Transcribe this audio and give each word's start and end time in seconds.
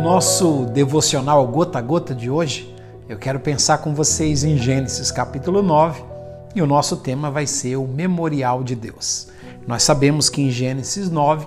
nosso 0.00 0.66
devocional 0.66 1.44
gota 1.48 1.80
a 1.80 1.82
gota 1.82 2.14
de 2.14 2.30
hoje, 2.30 2.72
eu 3.08 3.18
quero 3.18 3.40
pensar 3.40 3.78
com 3.78 3.92
vocês 3.92 4.44
em 4.44 4.56
Gênesis 4.56 5.10
capítulo 5.10 5.62
9 5.62 6.00
e 6.54 6.62
o 6.62 6.66
nosso 6.66 6.98
tema 6.98 7.28
vai 7.28 7.44
ser 7.44 7.74
o 7.74 7.88
memorial 7.88 8.62
de 8.62 8.76
Deus. 8.76 9.26
Nós 9.66 9.82
sabemos 9.82 10.28
que 10.28 10.42
em 10.42 10.50
Gênesis 10.50 11.10
9 11.10 11.46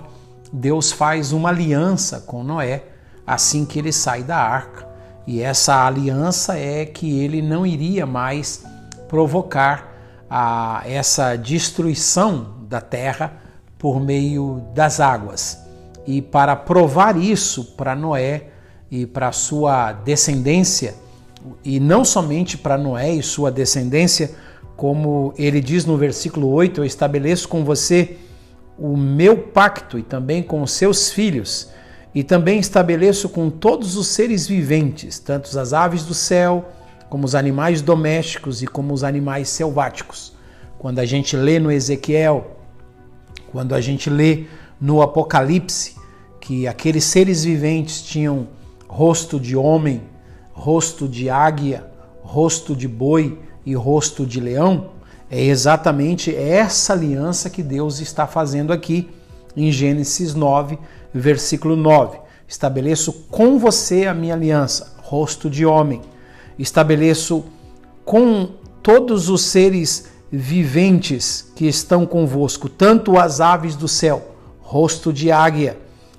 Deus 0.52 0.92
faz 0.92 1.32
uma 1.32 1.48
aliança 1.48 2.20
com 2.20 2.44
Noé 2.44 2.84
assim 3.26 3.64
que 3.64 3.78
ele 3.78 3.92
sai 3.92 4.22
da 4.22 4.36
arca, 4.36 4.86
e 5.26 5.40
essa 5.40 5.86
aliança 5.86 6.58
é 6.58 6.84
que 6.84 7.20
ele 7.20 7.40
não 7.40 7.64
iria 7.64 8.04
mais 8.04 8.62
provocar 9.08 9.94
a, 10.28 10.82
essa 10.84 11.34
destruição 11.34 12.56
da 12.68 12.82
terra 12.82 13.32
por 13.78 13.98
meio 14.00 14.62
das 14.74 15.00
águas. 15.00 15.67
E 16.08 16.22
para 16.22 16.56
provar 16.56 17.18
isso 17.18 17.62
para 17.76 17.94
Noé 17.94 18.46
e 18.90 19.04
para 19.04 19.30
sua 19.30 19.92
descendência, 19.92 20.94
e 21.62 21.78
não 21.78 22.02
somente 22.02 22.56
para 22.56 22.78
Noé 22.78 23.12
e 23.12 23.22
sua 23.22 23.50
descendência, 23.50 24.30
como 24.74 25.34
ele 25.36 25.60
diz 25.60 25.84
no 25.84 25.98
versículo 25.98 26.48
8: 26.48 26.80
Eu 26.80 26.86
estabeleço 26.86 27.46
com 27.46 27.62
você 27.62 28.16
o 28.78 28.96
meu 28.96 29.36
pacto 29.36 29.98
e 29.98 30.02
também 30.02 30.42
com 30.42 30.62
os 30.62 30.70
seus 30.70 31.12
filhos, 31.12 31.68
e 32.14 32.24
também 32.24 32.58
estabeleço 32.58 33.28
com 33.28 33.50
todos 33.50 33.94
os 33.94 34.06
seres 34.06 34.46
viventes, 34.46 35.18
tanto 35.18 35.58
as 35.58 35.74
aves 35.74 36.04
do 36.04 36.14
céu, 36.14 36.70
como 37.10 37.26
os 37.26 37.34
animais 37.34 37.82
domésticos 37.82 38.62
e 38.62 38.66
como 38.66 38.94
os 38.94 39.04
animais 39.04 39.50
selváticos. 39.50 40.32
Quando 40.78 41.00
a 41.00 41.04
gente 41.04 41.36
lê 41.36 41.58
no 41.58 41.70
Ezequiel, 41.70 42.56
quando 43.52 43.74
a 43.74 43.80
gente 43.82 44.08
lê 44.08 44.46
no 44.80 45.02
Apocalipse, 45.02 45.97
que 46.48 46.66
aqueles 46.66 47.04
seres 47.04 47.44
viventes 47.44 48.00
tinham 48.00 48.48
rosto 48.88 49.38
de 49.38 49.54
homem, 49.54 50.00
rosto 50.50 51.06
de 51.06 51.28
águia, 51.28 51.86
rosto 52.22 52.74
de 52.74 52.88
boi 52.88 53.38
e 53.66 53.74
rosto 53.74 54.24
de 54.24 54.40
leão, 54.40 54.92
é 55.30 55.44
exatamente 55.44 56.34
essa 56.34 56.94
aliança 56.94 57.50
que 57.50 57.62
Deus 57.62 58.00
está 58.00 58.26
fazendo 58.26 58.72
aqui 58.72 59.10
em 59.54 59.70
Gênesis 59.70 60.34
9, 60.34 60.78
versículo 61.12 61.76
9. 61.76 62.16
Estabeleço 62.48 63.12
com 63.30 63.58
você 63.58 64.06
a 64.06 64.14
minha 64.14 64.32
aliança, 64.32 64.94
rosto 65.02 65.50
de 65.50 65.66
homem. 65.66 66.00
Estabeleço 66.58 67.44
com 68.06 68.48
todos 68.82 69.28
os 69.28 69.42
seres 69.42 70.08
viventes 70.32 71.52
que 71.54 71.66
estão 71.66 72.06
convosco, 72.06 72.70
tanto 72.70 73.18
as 73.18 73.38
aves 73.38 73.76
do 73.76 73.86
céu, 73.86 74.34
rosto 74.62 75.12
de 75.12 75.30
águia, 75.30 75.76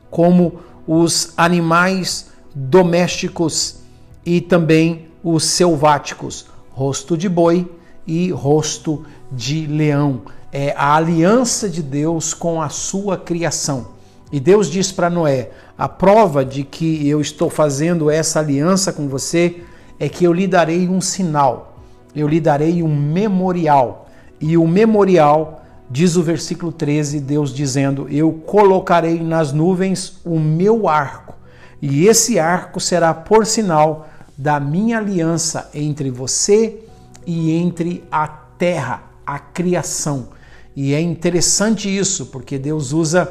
como 0.09 0.59
os 0.87 1.33
animais 1.37 2.27
domésticos 2.53 3.79
e 4.25 4.41
também 4.41 5.07
os 5.23 5.43
selváticos, 5.43 6.47
rosto 6.71 7.17
de 7.17 7.29
boi 7.29 7.69
e 8.07 8.31
rosto 8.31 9.05
de 9.31 9.67
leão. 9.67 10.21
É 10.51 10.73
a 10.75 10.95
aliança 10.95 11.69
de 11.69 11.83
Deus 11.83 12.33
com 12.33 12.61
a 12.61 12.69
sua 12.69 13.17
criação. 13.17 13.99
E 14.31 14.39
Deus 14.39 14.69
diz 14.69 14.91
para 14.91 15.09
Noé: 15.09 15.51
a 15.77 15.87
prova 15.87 16.43
de 16.43 16.63
que 16.63 17.07
eu 17.07 17.21
estou 17.21 17.49
fazendo 17.49 18.09
essa 18.09 18.39
aliança 18.39 18.91
com 18.91 19.07
você 19.07 19.63
é 19.99 20.07
que 20.07 20.25
eu 20.25 20.33
lhe 20.33 20.47
darei 20.47 20.87
um 20.87 21.01
sinal, 21.01 21.79
eu 22.15 22.27
lhe 22.27 22.39
darei 22.39 22.81
um 22.81 22.95
memorial. 22.95 24.09
E 24.41 24.57
o 24.57 24.67
memorial 24.67 25.65
Diz 25.89 26.15
o 26.15 26.21
versículo 26.21 26.71
13, 26.71 27.19
Deus 27.19 27.53
dizendo: 27.53 28.07
Eu 28.09 28.31
colocarei 28.31 29.23
nas 29.23 29.51
nuvens 29.51 30.19
o 30.23 30.39
meu 30.39 30.87
arco, 30.87 31.35
e 31.81 32.07
esse 32.07 32.37
arco 32.37 32.79
será 32.79 33.13
por 33.13 33.45
sinal 33.45 34.07
da 34.37 34.59
minha 34.59 34.99
aliança 34.99 35.69
entre 35.73 36.11
você 36.11 36.79
e 37.25 37.51
entre 37.51 38.03
a 38.11 38.27
terra, 38.27 39.03
a 39.25 39.39
criação. 39.39 40.29
E 40.75 40.93
é 40.93 41.01
interessante 41.01 41.89
isso, 41.89 42.27
porque 42.27 42.57
Deus 42.57 42.93
usa 42.93 43.29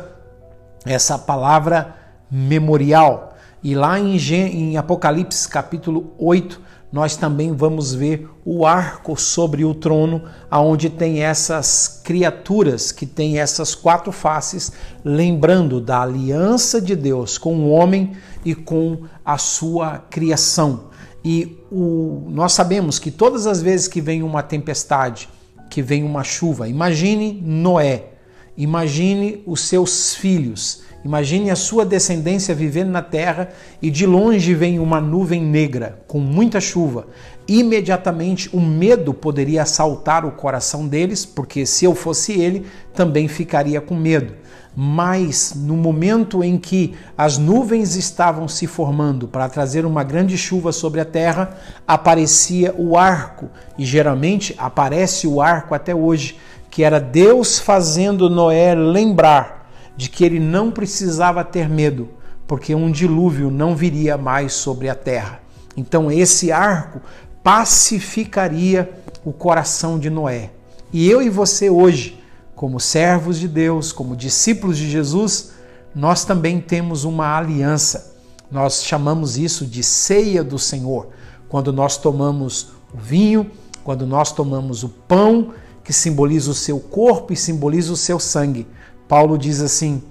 essa 0.85 1.19
palavra 1.19 1.97
memorial. 2.31 3.37
E 3.63 3.75
lá 3.75 3.99
em, 3.99 4.77
Apocalipse 4.77 5.49
capítulo 5.49 6.13
8, 6.19 6.61
nós 6.91 7.17
também 7.17 7.53
vamos 7.53 7.93
ver 7.93 8.29
o 8.45 8.65
arco 8.65 9.17
sobre 9.17 9.65
o 9.65 9.75
trono, 9.75 10.23
aonde 10.51 10.89
tem 10.89 11.23
essas 11.23 12.01
criaturas 12.03 12.91
que 12.91 13.05
têm 13.05 13.39
essas 13.39 13.75
quatro 13.75 14.11
faces, 14.11 14.73
lembrando 15.05 15.81
da 15.81 16.01
aliança 16.01 16.81
de 16.81 16.97
Deus 16.97 17.37
com 17.37 17.57
o 17.57 17.71
homem 17.71 18.13
e 18.45 18.55
com 18.55 19.03
a 19.25 19.37
sua 19.37 19.99
criação. 20.11 20.85
E 21.23 21.59
o, 21.71 22.25
nós 22.31 22.53
sabemos 22.53 22.99
que 22.99 23.11
todas 23.11 23.47
as 23.47 23.61
vezes 23.61 23.87
que 23.87 24.01
vem 24.01 24.23
uma 24.23 24.43
tempestade, 24.43 25.29
que 25.69 25.83
vem 25.83 26.03
uma 26.03 26.25
chuva, 26.25 26.69
imagine 26.69 27.43
Noé, 27.45 28.18
imagine 28.59 29.43
os 29.47 29.61
seus 29.61 30.15
filhos, 30.15 30.83
Imagine 31.05 31.51
a 31.51 31.57
sua 31.57 31.87
descendência 31.87 32.55
vivendo 32.55 32.91
na 32.91 33.01
terra 33.01 33.51
e 33.81 33.89
de 33.89 34.05
longe 34.05 34.53
vem 34.53 34.81
uma 34.81 35.01
nuvem 35.01 35.41
negra 35.41 36.03
com 36.09 36.19
muita 36.19 36.61
chuva. 36.61 37.07
Imediatamente 37.49 38.55
o 38.55 38.61
medo 38.61 39.15
poderia 39.15 39.63
assaltar 39.63 40.27
o 40.27 40.33
coração 40.33 40.87
deles, 40.87 41.25
porque 41.25 41.65
se 41.65 41.87
eu 41.87 41.95
fosse 41.95 42.39
ele, 42.39 42.67
também 42.93 43.27
ficaria 43.27 43.81
com 43.81 43.97
medo. 43.97 44.35
Mas 44.77 45.55
no 45.57 45.75
momento 45.75 46.45
em 46.45 46.59
que 46.59 46.95
as 47.17 47.39
nuvens 47.39 47.97
estavam 47.97 48.47
se 48.47 48.67
formando 48.67 49.27
para 49.27 49.49
trazer 49.49 49.87
uma 49.87 50.05
grande 50.05 50.37
chuva 50.37 50.73
sobre 50.73 51.01
a 51.01 51.07
terra, 51.07 51.57
aparecia 51.87 52.75
o 52.77 52.99
arco, 52.99 53.49
e 53.79 53.87
geralmente 53.87 54.55
aparece 54.59 55.27
o 55.27 55.41
arco 55.41 55.75
até 55.75 55.95
hoje, 55.95 56.39
que 56.71 56.85
era 56.85 57.01
Deus 57.01 57.59
fazendo 57.59 58.29
Noé 58.29 58.75
lembrar 58.75 59.71
de 59.97 60.11
que 60.11 60.23
ele 60.23 60.39
não 60.39 60.71
precisava 60.71 61.43
ter 61.43 61.67
medo, 61.67 62.11
porque 62.47 62.75
um 62.75 62.91
dilúvio 62.91 63.51
não 63.51 63.75
viria 63.75 64.19
mais 64.19 64.53
sobre 64.53 64.91
a 64.91 64.95
terra. 64.95 65.41
Então, 65.77 66.11
esse 66.11 66.51
arco 66.51 67.01
pacificaria 67.49 68.91
o 69.25 69.33
coração 69.33 69.99
de 69.99 70.11
Noé. 70.11 70.51
E 70.93 71.09
eu 71.09 71.23
e 71.23 71.31
você 71.31 71.71
hoje, 71.71 72.23
como 72.55 72.79
servos 72.79 73.39
de 73.39 73.49
Deus, 73.49 73.91
como 73.91 74.15
discípulos 74.15 74.77
de 74.77 74.91
Jesus, 74.91 75.53
nós 75.95 76.27
também 76.27 76.61
temos 76.61 77.05
uma 77.05 77.39
aliança. 77.39 78.15
Nós 78.51 78.85
chamamos 78.85 79.39
isso 79.39 79.65
de 79.65 79.83
ceia 79.83 80.45
do 80.45 80.59
Senhor. 80.59 81.09
Quando 81.49 81.73
nós 81.73 81.97
tomamos 81.97 82.69
o 82.93 82.99
vinho, 82.99 83.51
quando 83.83 84.07
nós 84.07 84.31
tomamos 84.31 84.85
o 84.85 84.91
pão, 84.91 85.55
que 85.83 85.93
simboliza 85.95 86.51
o 86.51 86.55
seu 86.55 86.79
corpo 86.79 87.33
e 87.33 87.37
simboliza 87.37 87.91
o 87.91 87.97
seu 87.97 88.21
sangue, 88.21 88.67
Paulo 89.09 89.39
diz 89.39 89.63
assim: 89.63 90.03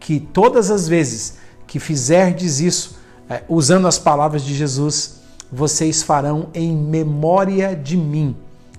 que 0.00 0.18
todas 0.18 0.68
as 0.68 0.88
vezes 0.88 1.34
que 1.64 1.78
fizerdes 1.78 2.58
isso, 2.58 2.96
é, 3.30 3.44
usando 3.48 3.86
as 3.86 4.00
palavras 4.00 4.42
de 4.42 4.52
Jesus, 4.52 5.21
vocês 5.52 6.02
farão 6.02 6.48
em 6.54 6.74
memória 6.74 7.76
de 7.76 7.94
mim. 7.94 8.34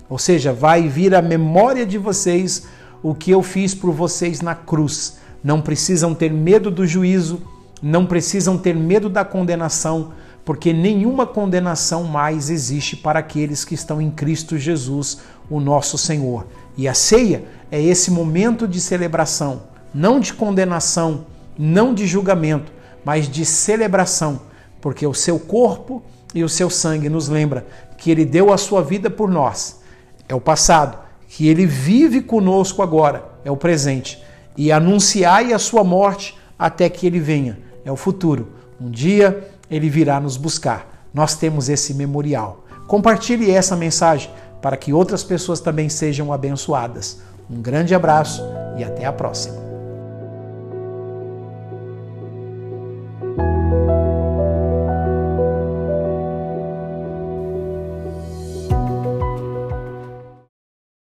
Ou 0.09 0.17
seja, 0.17 0.51
vai 0.51 0.88
vir 0.88 1.13
a 1.13 1.22
memória 1.22 1.85
de 1.85 2.00
vocês 2.00 2.66
o 3.03 3.13
que 3.13 3.29
eu 3.29 3.44
fiz 3.44 3.75
por 3.75 3.91
vocês 3.91 4.41
na 4.41 4.56
cruz. 4.56 5.17
Não 5.44 5.61
precisam 5.61 6.16
ter 6.16 6.31
medo 6.31 6.72
do 6.72 6.88
juízo, 6.88 7.41
não 7.81 8.06
precisam 8.06 8.57
ter 8.57 8.75
medo 8.75 9.07
da 9.07 9.23
condenação, 9.23 10.13
porque 10.44 10.73
nenhuma 10.73 11.28
condenação 11.28 12.06
mais 12.06 12.50
existe 12.50 12.95
para 12.95 13.19
aqueles 13.19 13.64
que 13.64 13.76
estão 13.76 14.02
em 14.02 14.09
Cristo 14.09 14.58
Jesus, 14.58 15.19
o 15.49 15.59
nosso 15.59 15.97
Senhor. 15.97 16.47
E 16.76 16.87
a 16.87 16.93
ceia 16.93 17.43
é 17.72 17.81
esse 17.81 18.09
momento 18.09 18.67
de 18.67 18.81
celebração, 18.81 19.64
não 19.93 20.19
de 20.19 20.34
condenação, 20.34 21.26
não 21.58 21.93
de 21.93 22.08
julgamento, 22.08 22.72
mas 23.05 23.29
de 23.29 23.46
celebração, 23.46 24.41
porque 24.84 25.08
o 25.08 25.14
seu 25.14 25.40
corpo 25.40 26.03
e 26.35 26.44
o 26.44 26.50
seu 26.50 26.70
sangue 26.70 27.08
nos 27.08 27.30
lembra 27.30 27.66
que 27.97 28.12
ele 28.12 28.26
deu 28.26 28.52
a 28.52 28.58
sua 28.58 28.84
vida 28.84 29.09
por 29.09 29.32
nós. 29.32 29.80
É 30.28 30.35
o 30.35 30.41
passado, 30.41 30.97
que 31.30 31.47
ele 31.47 31.66
vive 31.66 32.20
conosco 32.20 32.82
agora, 32.82 33.24
é 33.46 33.50
o 33.50 33.56
presente. 33.56 34.22
E 34.58 34.74
anunciai 34.74 35.53
a 35.53 35.58
sua 35.58 35.85
morte 35.85 36.38
até 36.59 36.90
que 36.90 37.08
ele 37.08 37.22
venha, 37.22 37.59
é 37.85 37.91
o 37.94 37.96
futuro. 37.96 38.50
Um 38.80 38.91
dia 38.91 39.50
ele 39.72 39.90
virá 39.90 40.20
nos 40.20 40.35
buscar. 40.35 41.08
Nós 41.14 41.34
temos 41.34 41.70
esse 41.70 41.94
memorial. 41.94 42.66
Compartilhe 42.86 43.52
essa 43.52 43.78
mensagem 43.78 44.29
para 44.62 44.76
que 44.76 44.91
outras 44.91 45.24
pessoas 45.24 45.62
também 45.62 45.88
sejam 45.88 46.34
abençoadas. 46.34 47.22
Um 47.50 47.62
grande 47.62 47.96
abraço 47.96 48.44
e 48.78 48.84
até 48.84 49.06
a 49.06 49.14
próxima. 49.14 49.72